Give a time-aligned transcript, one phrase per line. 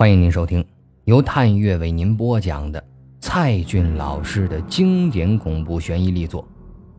[0.00, 0.66] 欢迎您收听
[1.04, 2.82] 由探月为您播讲的
[3.20, 6.42] 蔡骏老师的经典恐怖悬疑力作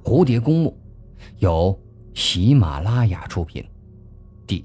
[0.08, 0.78] 《蝴蝶公墓》，
[1.40, 1.76] 由
[2.14, 3.68] 喜马拉雅出品，
[4.46, 4.64] 第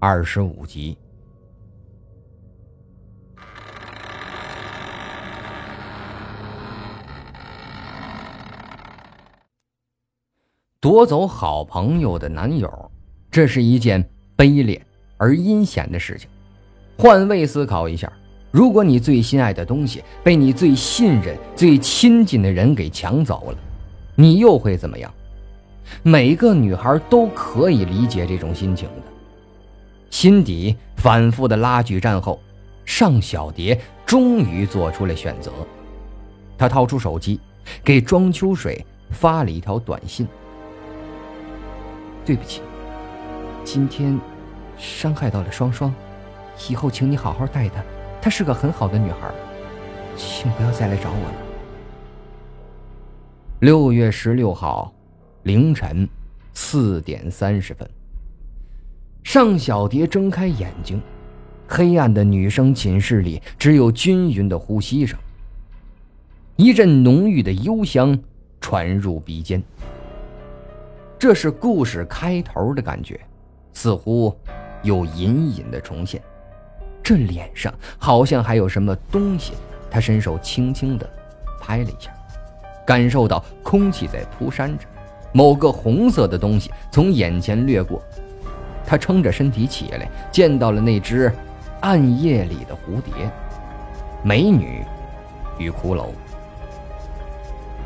[0.00, 0.98] 二十五集。
[10.80, 12.90] 夺走好朋友的男友，
[13.30, 14.04] 这是一件
[14.36, 14.84] 卑劣
[15.18, 16.28] 而阴险的事情。
[16.96, 18.10] 换位思考一下，
[18.50, 23.58] 如果你最心爱的东西被你最信任、最亲近的人给抢走了，
[24.14, 25.12] 你又会怎么样？
[26.02, 29.02] 每个女孩都可以理解这种心情的。
[30.08, 32.40] 心底反复的拉锯战后，
[32.84, 35.50] 尚小蝶终于做出了选择。
[36.56, 37.40] 她掏出手机，
[37.82, 40.26] 给庄秋水发了一条短信
[42.24, 42.62] ：“对不起，
[43.64, 44.18] 今天
[44.78, 45.92] 伤害到了双双。”
[46.68, 47.82] 以后，请你好好待她，
[48.20, 49.30] 她是个很好的女孩，
[50.16, 51.34] 请不要再来找我了。
[53.60, 54.92] 六月十六号
[55.44, 56.08] 凌晨
[56.52, 57.88] 四点三十分，
[59.22, 61.00] 尚小蝶睁开眼睛，
[61.66, 65.18] 黑暗的女生寝室里只有均匀的呼吸声，
[66.56, 68.18] 一阵浓郁的幽香
[68.60, 69.62] 传入鼻尖。
[71.18, 73.18] 这是故事开头的感觉，
[73.72, 74.36] 似乎
[74.82, 76.22] 又隐隐的重现。
[77.04, 79.52] 这脸上好像还有什么东西，
[79.90, 81.06] 他伸手轻轻的
[81.60, 82.10] 拍了一下，
[82.86, 84.86] 感受到空气在扑扇着，
[85.30, 88.02] 某个红色的东西从眼前掠过，
[88.86, 91.30] 他撑着身体起来，见到了那只
[91.80, 93.30] 暗夜里的蝴蝶，
[94.22, 94.82] 美女
[95.58, 96.06] 与骷髅，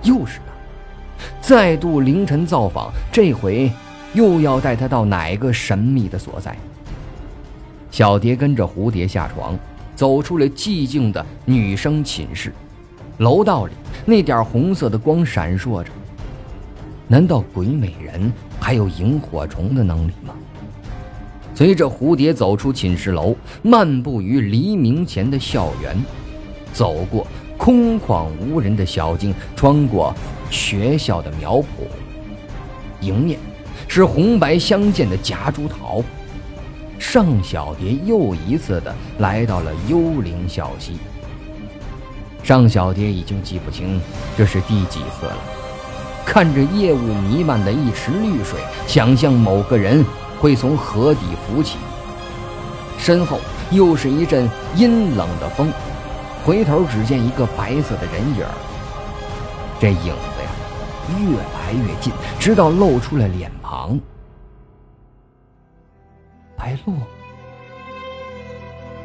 [0.03, 3.69] 又是他，再度凌晨造访，这回
[4.13, 6.57] 又要带他到哪个神秘的所在？
[7.99, 9.59] 小蝶跟着蝴蝶下床，
[9.97, 12.53] 走出了寂静的女生寝室。
[13.17, 13.73] 楼道里
[14.07, 15.91] 那点红色的光闪烁着。
[17.09, 20.33] 难道鬼美人还有萤火虫的能力吗？
[21.57, 26.01] 随着蝴蝶走出寝室楼，漫步于黎明前的校园，
[26.73, 27.27] 走过
[27.57, 30.15] 空旷无人的小径，穿过
[30.51, 31.65] 学校的苗圃，
[33.01, 33.41] 迎面
[33.89, 36.01] 是红白相间的夹竹桃。
[36.99, 40.99] 尚小蝶又一次的来到了幽灵小溪。
[42.43, 44.01] 尚小蝶已经记不清
[44.37, 45.37] 这是第几次了，
[46.25, 50.05] 看着夜雾弥漫的一池绿水，想象某个人
[50.41, 51.79] 会从河底浮起。
[52.99, 53.39] 身后
[53.71, 55.73] 又是一阵阴冷的风，
[56.45, 58.45] 回头只见一个白色的人影
[59.81, 60.51] 这影子呀，
[61.21, 63.99] 越来越近，直到露出了脸庞。
[66.59, 66.95] 白露，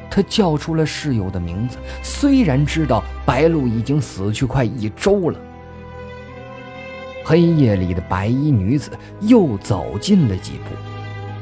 [0.10, 1.78] 他叫出了室友的名字。
[2.02, 5.40] 虽然知道白露已经死去快一周了，
[7.24, 8.92] 黑夜里的白衣女子
[9.22, 10.76] 又走近了几步，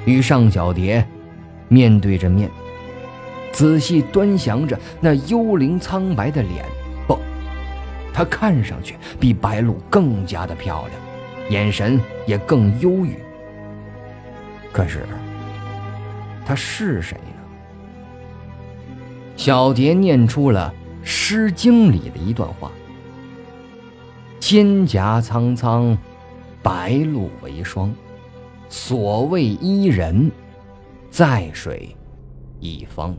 [0.05, 1.03] 与尚小蝶
[1.69, 2.49] 面对着面，
[3.51, 6.65] 仔细端详着那幽灵苍白的脸。
[7.07, 7.17] 不，
[8.13, 11.01] 她看上去比白露更加的漂亮，
[11.49, 13.15] 眼神也更忧郁。
[14.71, 15.05] 可是。
[16.45, 17.33] 他是谁呢？
[19.35, 20.73] 小蝶念出了
[21.05, 22.71] 《诗经》里的一段话
[24.39, 25.97] ：“蒹葭苍苍，
[26.61, 27.91] 白露为霜。
[28.69, 30.31] 所谓伊人，
[31.09, 31.95] 在水
[32.59, 33.15] 一方。”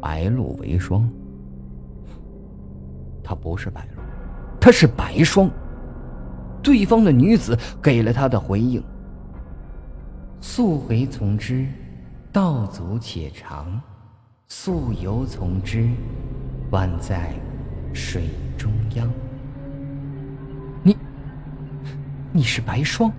[0.00, 1.08] 白露为霜，
[3.24, 4.02] 他不是白露，
[4.60, 5.50] 他是白霜。
[6.62, 8.82] 对方的女子给了他的回应。
[10.40, 11.66] 溯洄从之，
[12.32, 13.80] 道阻且长；
[14.46, 15.88] 溯游从之，
[16.70, 17.34] 宛在
[17.92, 18.22] 水
[18.56, 19.10] 中央。
[20.82, 20.96] 你，
[22.32, 23.10] 你是白霜。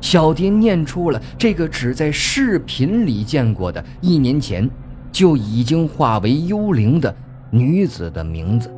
[0.00, 4.68] 小蝶念出了这个只在视频里见过的，一年前
[5.10, 7.14] 就已经化为幽灵的
[7.50, 8.72] 女子的名字。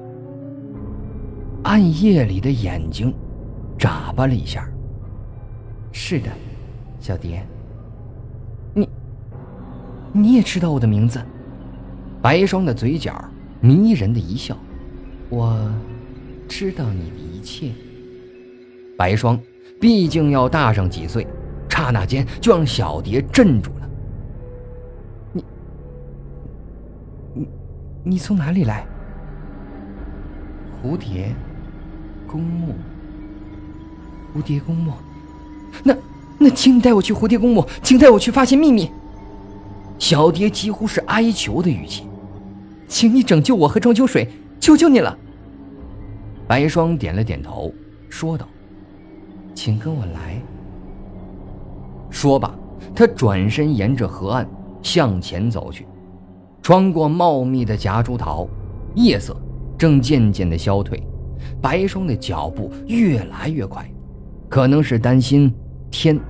[1.62, 3.14] 暗夜里的眼睛
[3.78, 4.66] 眨巴了一下。
[5.92, 6.30] 是的。
[7.02, 7.44] 小蝶，
[8.72, 8.88] 你，
[10.12, 11.20] 你也知道我的名字？
[12.22, 13.12] 白霜的嘴角
[13.60, 14.56] 迷人的一笑，
[15.28, 15.68] 我
[16.48, 17.72] 知道你的一切。
[18.96, 19.36] 白霜
[19.80, 21.26] 毕竟要大上几岁，
[21.68, 23.90] 刹那间就让小蝶镇住了。
[25.32, 25.44] 你，
[27.34, 27.48] 你，
[28.04, 28.86] 你从哪里来？
[30.80, 31.34] 蝴蝶
[32.28, 32.74] 公墓，
[34.32, 34.92] 蝴蝶公墓，
[35.82, 35.92] 那。
[36.42, 38.90] 那请你带我去蝴蝶公墓，请带我去发现秘密。
[39.98, 42.04] 小蝶几乎是哀求的语气
[42.88, 44.28] ：“请你拯救我和庄秋水，
[44.58, 45.16] 求求你了。”
[46.48, 47.72] 白霜点了点头，
[48.08, 48.46] 说道
[49.54, 50.42] ：“请跟我来。”
[52.10, 52.54] 说罢，
[52.94, 54.46] 他转身沿着河岸
[54.82, 55.86] 向前走去，
[56.60, 58.46] 穿过茂密的夹竹桃，
[58.96, 59.34] 夜色
[59.78, 61.02] 正渐渐的消退，
[61.60, 63.88] 白霜的脚步越来越快，
[64.48, 65.50] 可能是担心
[65.90, 66.20] 天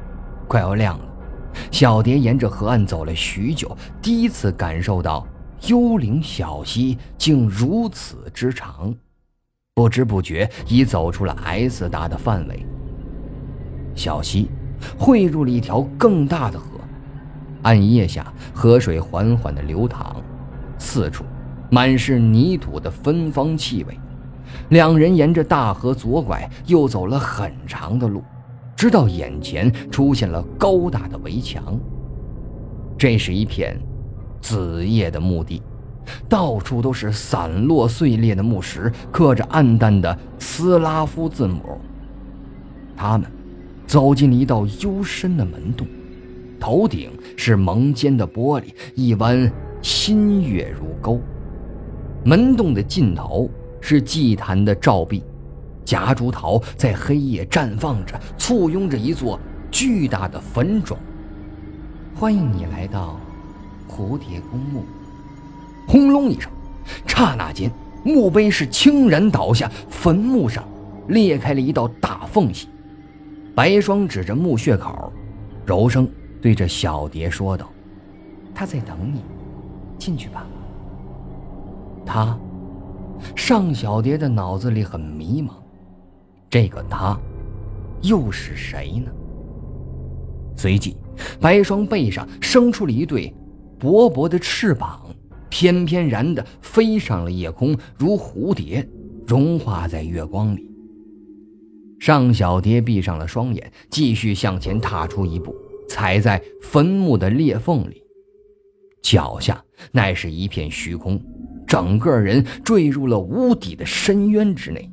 [0.48, 1.04] 快要亮了。
[1.70, 5.26] 小蝶沿着河岸走了许久，第一次感受到
[5.68, 8.94] 幽灵小溪竟如此之长，
[9.74, 12.66] 不知不觉已走出了 S 大的范围。
[13.94, 14.48] 小溪。
[14.98, 16.66] 汇入了一条更大的河，
[17.62, 20.16] 暗夜下，河水缓缓地流淌，
[20.76, 21.24] 四处
[21.70, 23.96] 满是泥土的芬芳气味。
[24.70, 28.24] 两人沿着大河左拐，又走了很长的路，
[28.82, 31.78] 直到眼前出现了高大的围墙。
[32.98, 33.80] 这是一片
[34.40, 35.62] 子夜的墓地，
[36.28, 41.62] 到处都是散落碎裂的木石，刻着暗淡的斯拉夫字母。
[42.96, 43.30] 他们。
[43.86, 45.86] 走进了一道幽深的门洞，
[46.58, 49.52] 头顶是蒙尖的玻璃，一弯
[49.82, 51.20] 新月如钩。
[52.24, 53.50] 门洞的尽头
[53.80, 55.22] 是祭坛的照壁，
[55.92, 59.38] 夹竹桃在黑夜绽放着，簇拥着一座
[59.70, 60.96] 巨大的坟冢。
[62.14, 63.20] 欢迎你来到
[63.86, 64.84] 蝴蝶公墓。
[65.86, 66.50] 轰隆一声，
[67.06, 67.70] 刹那间
[68.06, 70.64] 墓碑是倾然倒下，坟墓上
[71.08, 72.70] 裂开了一道大缝隙。
[73.54, 75.12] 白霜指着墓穴口，
[75.66, 76.08] 柔声
[76.40, 77.70] 对着小蝶说道
[78.54, 79.20] ：“他在等你，
[79.98, 80.46] 进去吧。”
[82.06, 82.34] 他，
[83.36, 85.50] 尚小蝶的脑子里很迷茫，
[86.52, 87.18] 这个他，
[88.02, 89.10] 又是谁呢？
[90.54, 90.94] 随即，
[91.40, 93.32] 白霜背上生出了一对
[93.78, 95.00] 薄薄的翅膀，
[95.48, 98.86] 翩翩然的飞上了夜空，如蝴蝶，
[99.26, 100.70] 融化在月光里。
[101.98, 105.56] 尚小蝶闭上了双眼，继续向前踏出一步，
[105.88, 108.02] 踩在坟墓的裂缝里，
[109.00, 111.18] 脚下乃是一片虚空，
[111.66, 114.91] 整个人坠入了无底的深渊之内。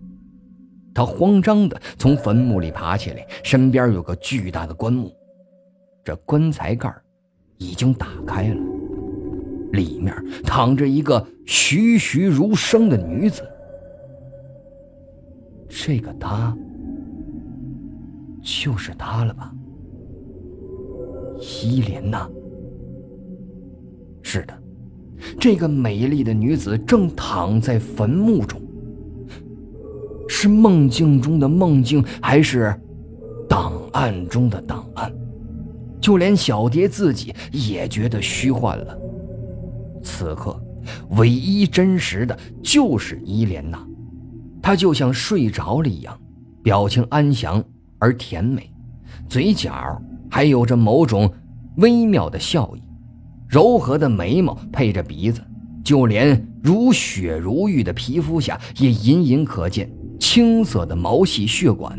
[1.00, 5.10] 他慌张地从坟墓里爬起来，身边有个巨大的棺木，
[6.04, 6.94] 这棺材盖
[7.58, 8.62] 已经打开了，
[9.72, 10.14] 里面
[10.44, 13.50] 躺着一个栩栩如生的女子。
[15.70, 16.54] 这个她。
[18.42, 19.54] 就是她了吧，
[21.64, 22.30] 伊莲娜。
[24.22, 24.54] 是的，
[25.40, 28.60] 这个美丽的女子正躺在坟墓中。
[30.42, 32.74] 是梦境中的梦境，还是
[33.50, 35.12] 档案中的档案？
[36.00, 38.98] 就连小蝶自己也觉得虚幻了。
[40.02, 40.58] 此刻，
[41.18, 43.86] 唯一真实的就是伊莲娜，
[44.62, 46.18] 她就像睡着了一样，
[46.64, 47.62] 表情安详。
[47.98, 48.72] 而甜美，
[49.28, 50.02] 嘴角
[50.32, 51.30] 还有着某种
[51.80, 52.82] 微妙的笑意，
[53.46, 55.42] 柔和的眉毛配着鼻子，
[55.84, 61.98] 就连如雪如玉的皮肤下也隐隐可见青色的毛细血管，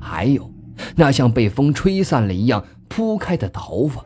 [0.00, 0.50] 还有
[0.96, 4.04] 那像被风吹散了一样铺开的头发，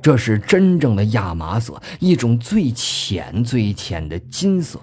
[0.00, 4.78] 这是真正的亚麻色，一种最浅最浅的金色，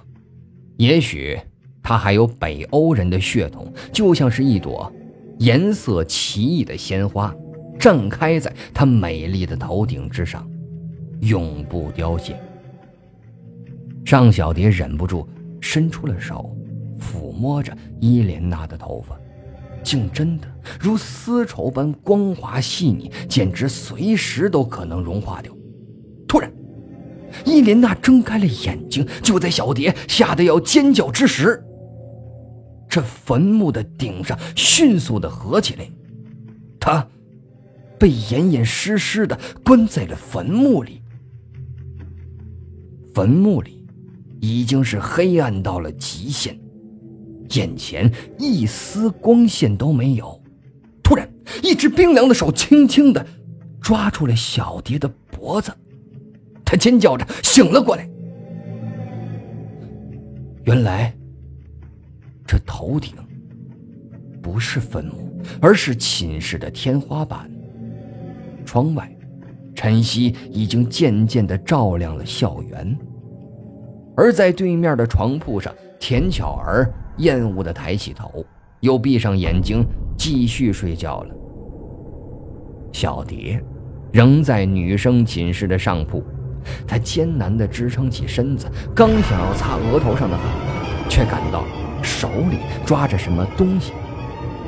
[0.78, 1.40] 也许
[1.82, 4.92] 他还有北欧人的血统，就像是一朵。
[5.40, 7.34] 颜色奇异的鲜花，
[7.80, 10.46] 绽开在她美丽的头顶之上，
[11.22, 12.38] 永不凋谢。
[14.04, 15.26] 尚小蝶忍不住
[15.62, 16.54] 伸出了手，
[17.40, 19.18] 摸着伊莲娜的头发，
[19.82, 20.48] 竟真的
[20.80, 25.56] 如丝绸般光滑细腻，简直随时都可能融化掉。
[26.28, 26.52] 突然，
[27.46, 31.64] 伊莲娜睁开了眼睛，就在小蝶吓得要尖叫之时。
[32.90, 35.90] 这坟墓的顶上迅速的合起来，
[36.80, 37.08] 他
[37.98, 41.02] 被严严实实的关在了坟墓里。
[43.14, 43.86] 坟墓里
[44.40, 46.58] 已经是黑暗到了极限，
[47.52, 50.42] 眼前一丝光线都没有。
[51.04, 51.30] 突然，
[51.64, 53.26] 一只冰凉的手轻轻的
[53.82, 55.72] 抓住了小蝶的脖子，
[56.64, 58.10] 她尖叫着醒了过来。
[60.66, 61.14] 原来。
[62.46, 63.14] 这头顶
[64.42, 67.48] 不是坟墓，而是寝室的天花板。
[68.66, 69.16] 窗外，
[69.76, 72.98] 晨曦已经渐渐的照亮了校园。
[74.18, 78.46] 而在对面的床铺上，田巧儿厌恶的抬起头，
[78.82, 79.86] 又闭上眼睛
[80.18, 81.36] 继续睡觉了。
[82.92, 83.64] 小蝶
[84.12, 86.24] 仍在女生寝室的上铺。
[86.86, 90.46] 她艰难地支撑起身子，刚想要擦额头上的汗，
[91.10, 91.64] 却感到
[92.04, 93.94] 手里抓着什么东西。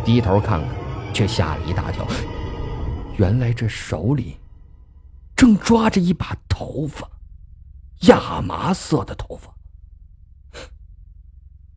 [0.05, 0.69] 低头看看，
[1.13, 2.07] 却吓了一大跳。
[3.17, 4.37] 原来这手里
[5.35, 7.07] 正抓着一把头发，
[8.07, 9.53] 亚麻色的头发。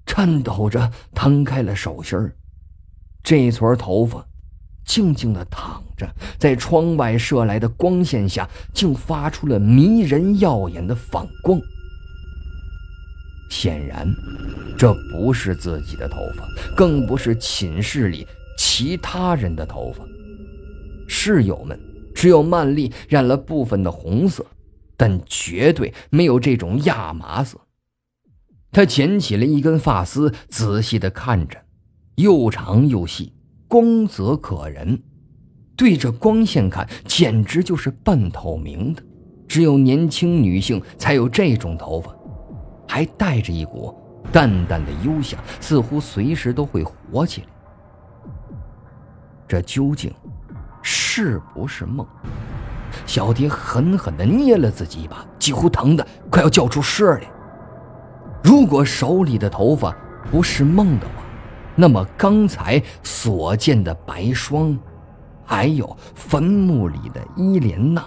[0.06, 2.34] 颤抖着摊开了手心儿，
[3.23, 4.25] 这撮头发
[4.84, 6.08] 静静的躺着，
[6.38, 11.58] 在窗外射来的光线下，竟发出了迷人耀眼的反光。
[13.50, 14.06] 显然，
[14.76, 16.44] 这不是自己的头发，
[16.76, 18.26] 更不是寝室里
[18.58, 20.04] 其他人的头发。
[21.08, 21.78] 室友们
[22.14, 24.44] 只有曼丽染了部分的红色，
[24.96, 27.58] 但绝对没有这种亚麻色。
[28.74, 31.56] 他捡起了一根发丝，仔细的看着，
[32.16, 33.32] 又长又细，
[33.68, 35.00] 光泽可人。
[35.76, 39.00] 对着光线看，简直就是半透明的。
[39.46, 42.12] 只有年轻女性才有这种头发，
[42.88, 43.94] 还带着一股
[44.32, 47.46] 淡淡的幽香，似乎随时都会活起来。
[49.46, 50.12] 这究竟
[50.82, 52.04] 是不是梦？
[53.06, 57.30] 小蝶狠狠地捏了自己一把，几乎疼得快要叫出声来。
[58.44, 59.96] 如果手里的头发
[60.30, 61.24] 不是梦的话，
[61.74, 64.78] 那么刚才所见的白霜，
[65.46, 68.04] 还有坟墓里的伊莲娜，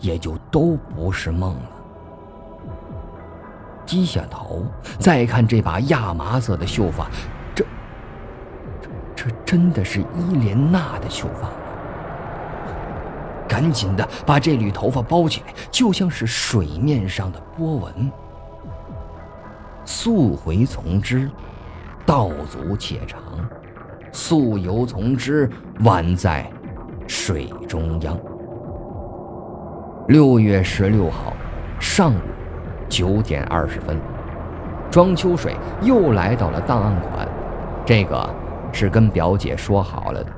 [0.00, 1.70] 也就都不是梦了。
[3.86, 4.64] 低下头
[4.98, 7.08] 再看这把亚麻色的秀发，
[7.54, 7.64] 这、
[8.80, 11.54] 这、这真的是伊莲娜的秀发吗？
[13.48, 18.10] 赶紧的把这缕头发包起来，就像是水面上的波纹。
[19.84, 21.28] 溯回从之，
[22.06, 23.20] 道阻且长；
[24.12, 26.48] 溯游从之，宛在
[27.06, 28.18] 水中央。
[30.08, 31.32] 六月十六号
[31.80, 32.18] 上午
[32.88, 34.00] 九点二十分，
[34.90, 37.28] 庄秋水又来到了档案馆。
[37.84, 38.28] 这个
[38.72, 40.30] 是跟表姐说好了的。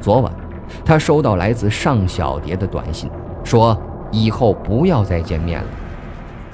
[0.00, 0.32] 昨晚，
[0.84, 3.10] 他收到来自尚小蝶的短信，
[3.42, 3.76] 说
[4.10, 5.66] 以后不要再见面了。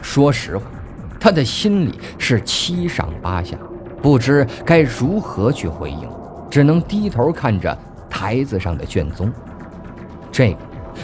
[0.01, 0.65] 说实话。
[1.21, 3.55] 他的心里是七上八下，
[4.01, 6.09] 不知该如何去回应，
[6.49, 7.77] 只能低头看着
[8.09, 9.31] 台子上的卷宗。
[10.33, 10.59] 这个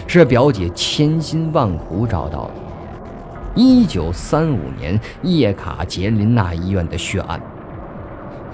[0.06, 2.54] 是表姐千辛万苦找到的，
[3.54, 7.38] 一九三五年叶卡捷琳娜医院的血案。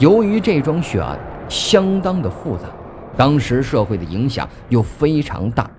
[0.01, 1.17] 由于这桩血案
[1.49, 2.65] 相当的复杂，
[3.17, 5.71] 当时社会的影响又非常大，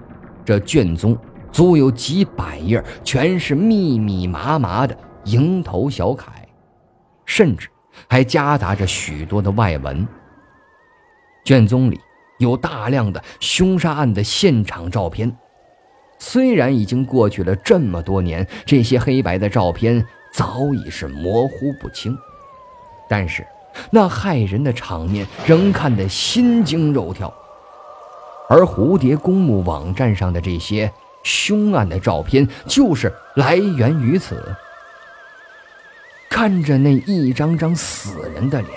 [0.46, 1.18] 这卷宗
[1.52, 4.96] 足有几百页，全是密密麻麻的。
[5.26, 6.32] 蝇头小楷，
[7.26, 7.68] 甚至
[8.08, 10.08] 还夹杂着许多的外文。
[11.46, 12.00] 卷宗里
[12.40, 15.36] 有大量的凶杀案的现场照片，
[16.18, 22.18] 虽然已经过去了这么多年，这些黑白的照片早已是模糊不清，
[23.10, 23.46] 但是
[23.92, 27.34] 那骇人的场面仍看得心惊肉跳。
[28.50, 30.92] 而蝴蝶公墓网站上的这些
[31.24, 34.56] 凶案的照片，就是来源于此。
[36.34, 38.72] 看着那一张张死人的脸，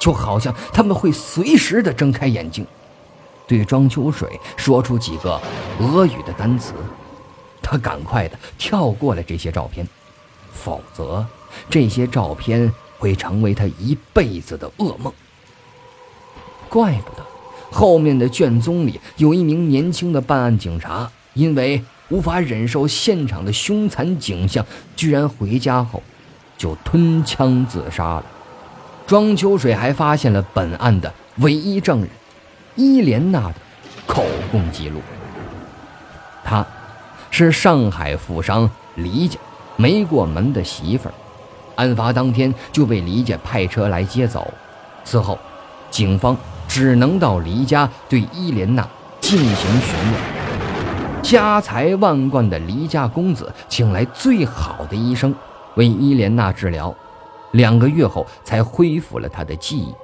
[0.00, 2.66] 就好像他们会随时的睁开眼睛，
[3.46, 5.40] 对庄秋水说出几个
[5.78, 6.72] 俄语的单词。
[7.62, 9.86] 他赶快的跳过了这些照片，
[10.52, 11.24] 否则
[11.70, 15.12] 这些照片会成为他一辈子的噩梦。
[16.68, 17.24] 怪不得
[17.70, 26.02] 后面的卷宗里有一名年轻的办案警察，因为无法忍受现场的凶残景象，居然回家后。
[26.56, 28.24] 就吞枪自杀了。
[29.06, 32.08] 庄秋水还发现了本案的唯一证人
[32.74, 33.54] 伊莲娜的
[34.06, 35.00] 口供记录。
[36.42, 36.66] 她，
[37.30, 39.38] 是上海富商黎家
[39.76, 41.14] 没过门的媳妇儿。
[41.76, 44.52] 案发当天就被黎家派车来接走。
[45.04, 45.38] 此后，
[45.90, 46.36] 警方
[46.66, 48.88] 只能到黎家对伊莲娜
[49.20, 51.22] 进行询问。
[51.22, 55.34] 家财万贯的黎家公子请来最好的医生。
[55.76, 56.94] 为伊莲娜治疗，
[57.52, 59.94] 两个月后才恢复了她的记忆。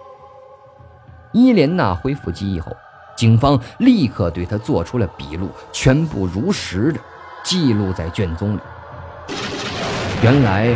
[1.33, 2.71] 伊莲娜恢复记忆后，
[3.17, 7.01] 警方立刻对她做出了笔录，全部如实的
[7.43, 8.61] 记录在卷宗里。
[10.23, 10.75] 原来，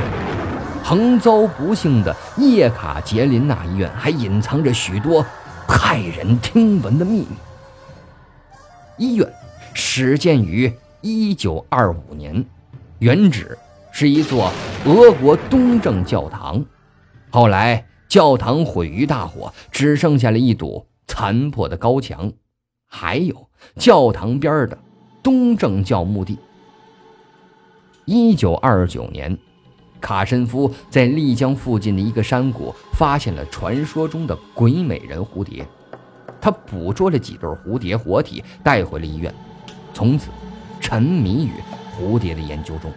[0.83, 5.25] 横遭不幸的叶卡捷琳娜医院还隐藏着许多
[5.69, 7.29] 骇人听闻的秘密。
[8.97, 9.31] 医院
[9.75, 10.73] 始建于
[11.03, 12.43] 一九二五年，
[12.99, 13.57] 原址。
[13.99, 14.53] 是一座
[14.85, 16.63] 俄国东正教堂，
[17.31, 22.31] 后来教堂毁于大火，只剩下了一堵残破的高墙。
[22.87, 24.79] 还有教堂边的
[25.23, 26.39] 东正教墓地。
[28.05, 29.39] 一九二九年，
[29.99, 35.67] 卡申夫在丽江附近的一个山谷发现了传说中的鬼美人蝴蝶，
[36.39, 39.35] 他捕捉了几对蝴蝶活体带回了医院，
[39.95, 40.29] 从此
[40.83, 41.53] 沉迷于
[41.99, 42.93] 蝴蝶的研究中。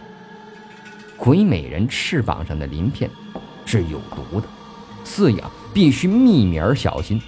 [1.20, 3.08] 鬼美人翅膀上的鳞片
[3.66, 4.48] 是有毒的，
[5.04, 7.20] 饲养必须秘密而小心。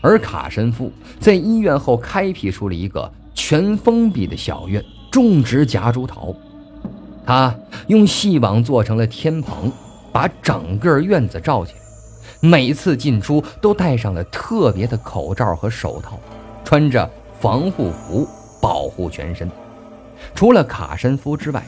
[0.00, 6.34] 而卡申夫在医院后开辟出了一个全封闭的小院，种植夹竹桃。
[7.24, 7.54] 他
[7.86, 9.70] 用细网做成了天棚，
[10.10, 11.78] 把整个院子罩起来。
[12.40, 16.18] 每次进出都戴上了特别的口罩和手套，
[16.64, 18.28] 穿着防护服
[18.60, 19.48] 保护全身。
[20.34, 21.64] 除了卡申夫之外，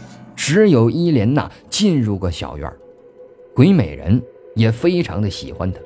[0.47, 2.71] 只有伊莲娜进入过小院。
[3.55, 4.23] 鬼美人
[4.55, 5.81] 也非常的喜欢她。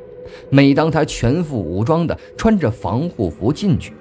[0.50, 3.92] 每当她全副武装的穿着防护服进去，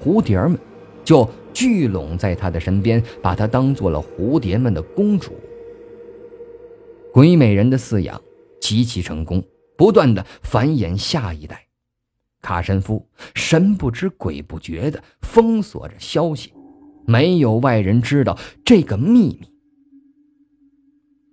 [0.00, 0.56] 蝴蝶们
[1.02, 5.32] 就聚拢在她的身边，把她当做了蝴蝶们的公主。
[7.12, 8.22] 鬼美人的饲养
[8.60, 9.42] 极其成功，
[9.76, 11.66] 不断的繁衍下一代。
[12.40, 16.52] 卡申夫神不知鬼不觉的封锁着消息，
[17.04, 19.57] 没有外人知道这个秘密。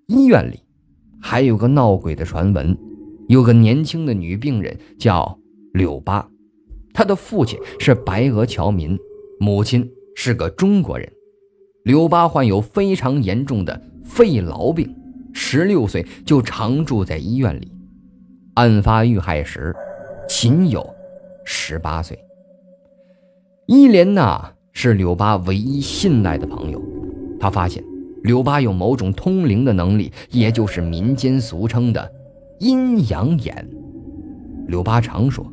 [0.08, 0.60] 医院里
[1.22, 2.78] 还有个闹鬼的传闻。
[3.28, 5.40] 有个年轻的女病人叫
[5.74, 6.30] 柳巴，
[6.94, 8.96] 她的父亲是白俄侨民，
[9.40, 11.12] 母亲是个中国人。
[11.84, 14.96] 柳巴患有非常严重的肺痨病，
[15.34, 17.72] 十六岁就常住在医院里。
[18.54, 19.76] 案发遇害时，
[20.30, 20.88] 仅有
[21.44, 22.18] 十八岁。
[23.66, 26.80] 伊莲娜是柳巴唯一信赖的朋友，
[27.40, 27.84] 她发现
[28.26, 32.12] 柳巴有某种通灵的能力，也就是民间俗称的。
[32.60, 33.68] 阴阳眼，
[34.68, 35.46] 柳巴常说，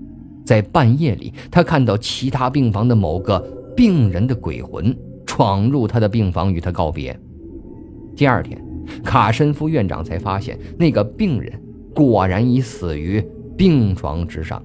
[0.44, 3.38] 在半夜里，他看到其他病房的某个
[3.76, 7.18] 病人的鬼魂闯入他的病房与他告别。
[8.16, 8.58] 第二天，
[9.04, 11.52] 卡申夫院长才发现那个病人
[11.94, 13.22] 果然已死于
[13.54, 14.62] 病床之上，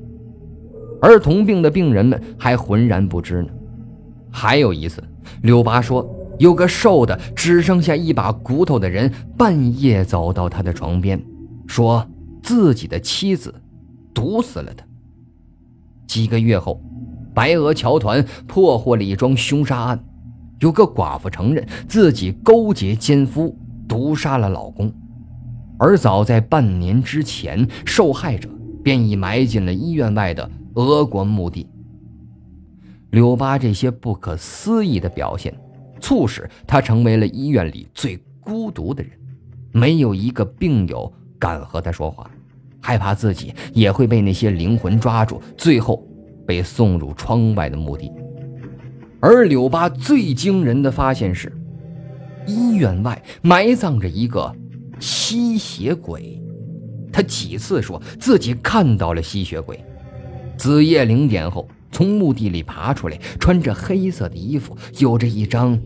[1.01, 3.49] 而同病的病人们还浑然不知呢。
[4.29, 5.03] 还有一次，
[5.41, 6.07] 柳巴说，
[6.39, 11.21] 有个瘦的只剩下一把骨头的人半夜走到他的床边，
[11.67, 12.07] 说。
[12.39, 13.53] 自己的妻子
[14.13, 14.85] 毒死了他。
[16.07, 16.81] 几个月后，
[17.33, 20.01] 白俄侨团破获了一桩凶杀案，
[20.61, 23.53] 有个寡妇承认自己勾结奸夫，
[23.85, 24.89] 毒杀了老公。
[25.77, 28.47] 而早在半年之前，受害者
[28.81, 31.67] 便已埋进了医院外的俄国墓地。
[33.09, 35.53] 柳巴这些不可思议的表现，
[36.07, 39.11] 促使他成为了医院里最孤独的人，
[39.73, 42.31] 没有一个病友敢和他说话。
[42.79, 46.07] 害怕自己也会被那些灵魂抓住，最后
[46.45, 48.09] 被送入窗外的墓地。
[49.19, 51.51] 而柳巴最惊人的发现是，
[52.45, 54.55] 医院外埋葬着一个
[55.01, 56.41] 吸血鬼。
[57.11, 59.77] 他几次说自己看到了吸血鬼。
[60.57, 65.77] 子夜零点后，从墓地里爬出来，穿着黑色的衣服，有着一张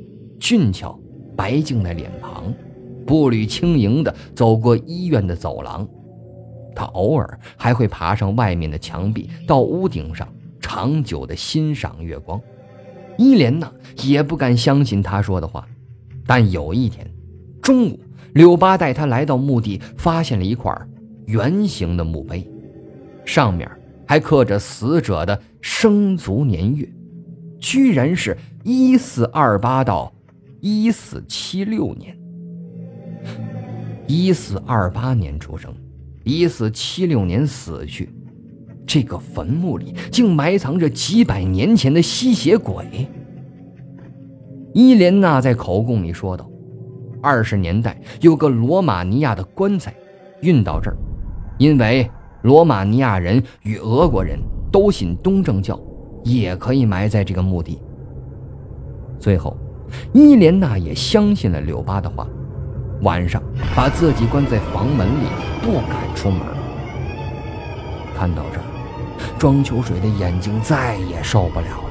[0.42, 1.00] 俊俏
[1.38, 2.52] 白净的脸庞，
[3.06, 5.88] 步履轻盈地走过医院的走廊。
[6.76, 10.28] 他偶尔还会爬上外面的墙壁，到屋顶上
[10.60, 12.42] 长久地欣赏月光。
[13.18, 13.72] 伊莲娜
[14.04, 15.68] 也不敢相信他说的话，
[16.26, 17.06] 但有一天
[17.62, 18.00] 中午，
[18.34, 20.76] 柳巴带他来到墓地，发现了一块
[21.28, 22.50] 圆形的墓碑，
[23.26, 23.70] 上面
[24.08, 26.90] 还刻着死者的生卒年月，
[27.60, 30.12] 居然是一四二八到
[30.62, 32.16] 一四七六年，
[34.06, 35.74] 一四二八年出生。
[36.24, 38.14] 一四七六年死去，
[38.86, 42.86] 这个坟墓里竟埋藏着几百年前的吸血鬼。
[44.72, 46.48] 伊莲娜在口供里说道
[47.24, 49.92] ：“二十年代有个罗马尼亚的棺材
[50.42, 50.98] 运到这儿，
[51.58, 52.08] 因为
[52.44, 54.38] 罗马尼亚人与俄国人
[54.72, 55.82] 都信东正教，
[56.24, 57.82] 也可以埋在这个墓地。”
[59.18, 59.58] 最后，
[60.14, 62.28] 伊莲娜也相信了柳巴的话。
[63.02, 63.42] 晚上
[63.76, 65.28] 把自己关在房门里，
[65.62, 66.42] 不敢出门。
[68.16, 68.66] 看到这儿，
[69.40, 71.90] 庄秋水的眼睛再也受不了了。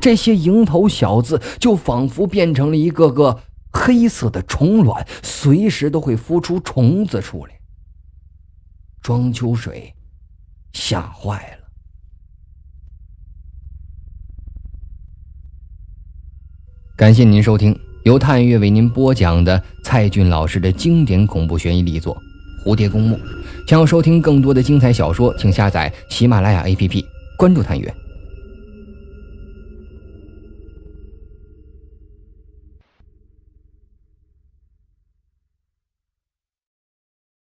[0.00, 3.38] 这些蝇头小子就仿佛变成了一个个
[3.70, 7.52] 黑色的虫卵，随时都会孵出虫子出来。
[9.02, 9.92] 庄秋水
[10.72, 11.57] 吓坏了。
[16.98, 17.78] 感谢您收听。
[18.02, 22.20] 由探月为您播讲的蔡骏老师的经典恐怖悬疑力作
[22.68, 23.14] 《蝴蝶公墓》，
[23.68, 27.04] 想要收听更多的精彩小说，请下载喜马拉雅 APP，
[27.36, 27.94] 关注探月。